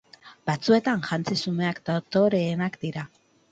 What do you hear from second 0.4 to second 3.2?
Batzuetan, jantzi xumeak dotoreenak dira.